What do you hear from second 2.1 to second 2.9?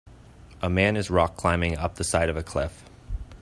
of a cliff.